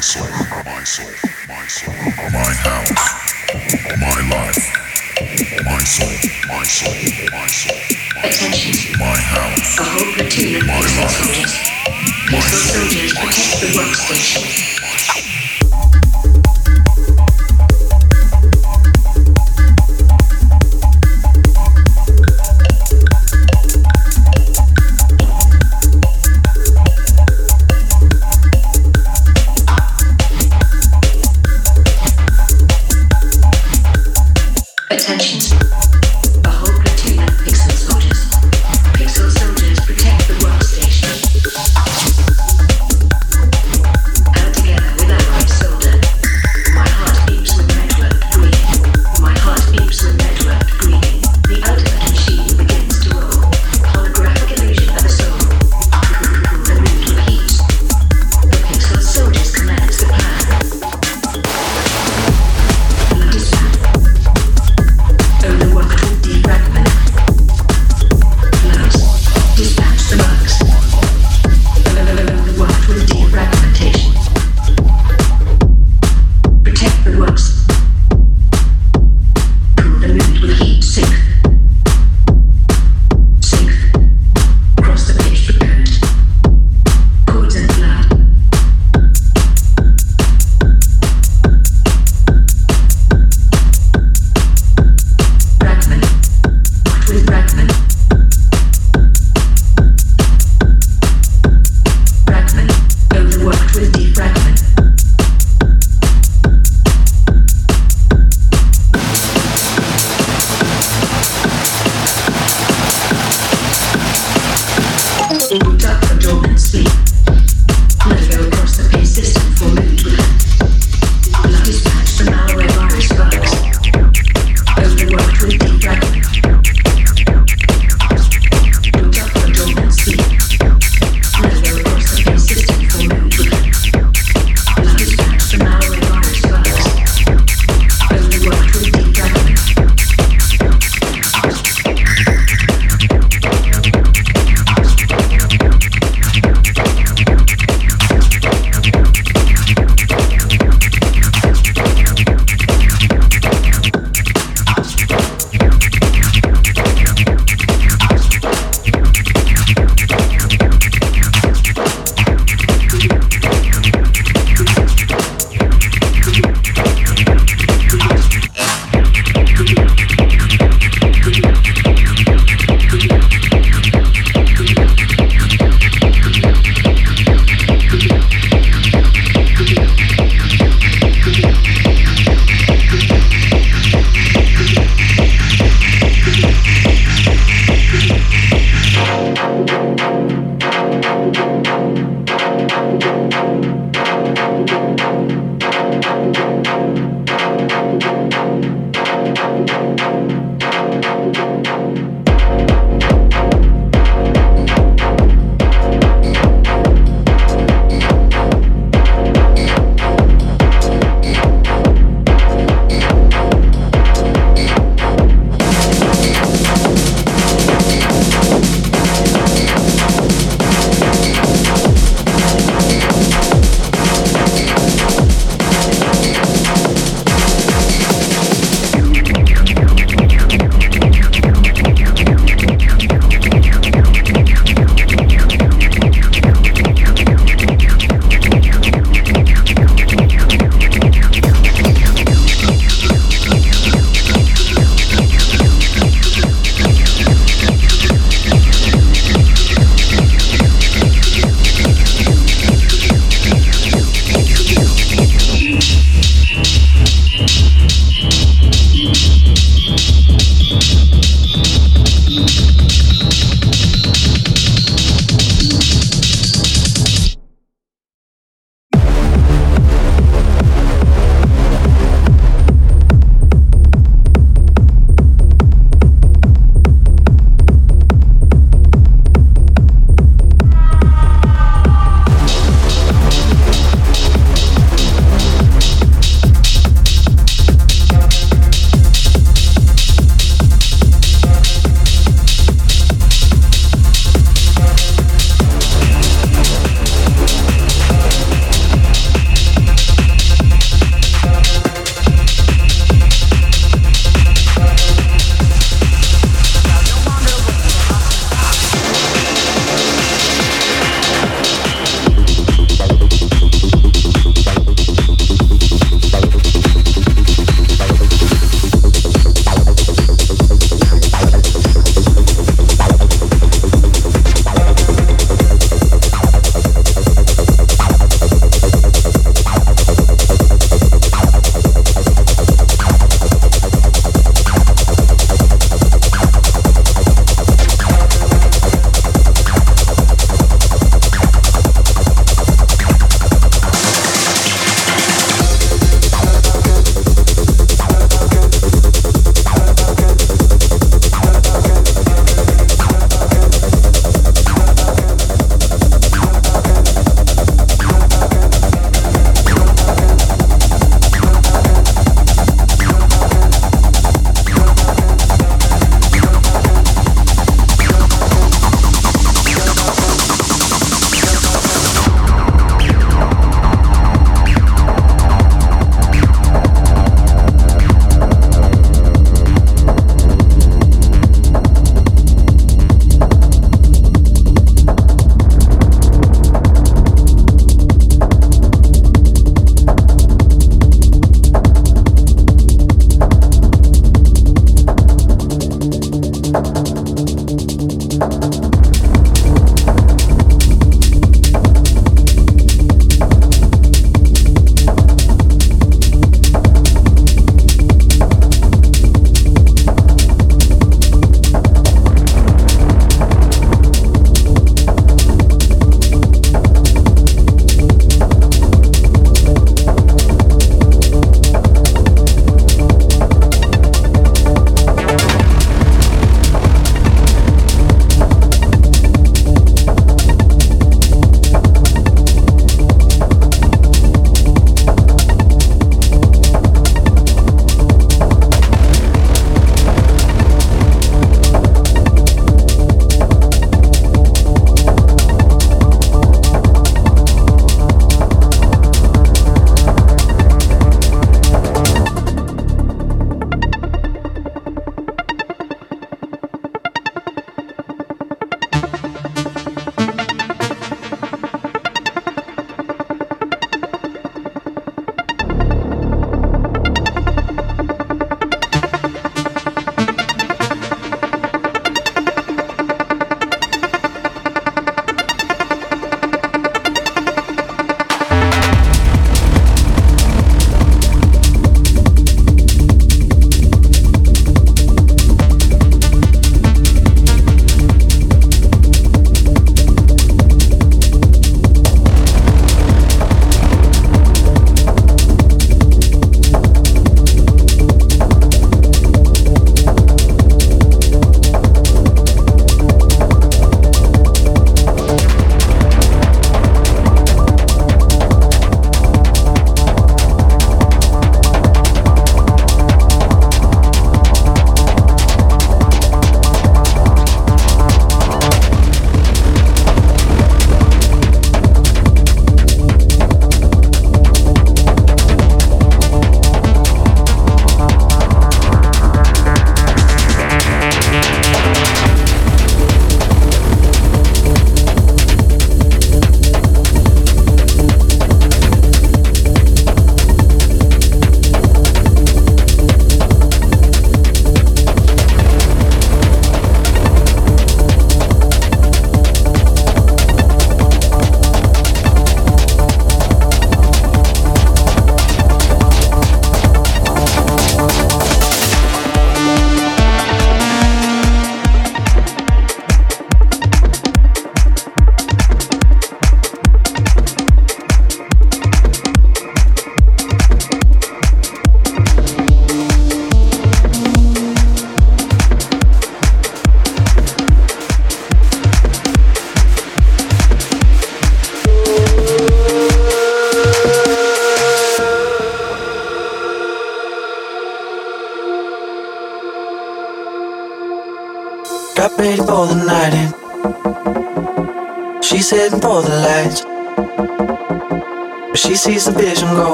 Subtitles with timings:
[0.00, 0.24] my soul,
[0.64, 1.12] my soul,
[1.46, 1.94] my soul,
[2.32, 2.88] my house,
[4.00, 4.56] my life,
[5.62, 6.08] my soul,
[6.48, 6.94] my soul,
[7.30, 7.76] my soul.
[8.24, 8.98] Attention.
[8.98, 9.78] My house.
[9.78, 10.88] A whole platoon of my life.
[10.88, 11.52] Missile soldiers.
[12.32, 14.79] Missile soldiers protect the workstation.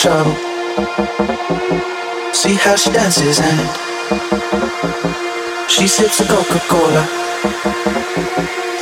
[0.00, 0.34] trouble.
[2.32, 3.60] See how she dances and
[5.68, 7.04] she sips a Coca Cola.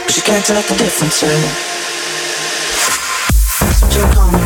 [0.08, 1.24] She can't tell the difference.
[1.24, 1.28] Eh?
[3.72, 4.37] Such come.